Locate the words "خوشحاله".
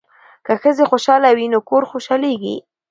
0.91-1.29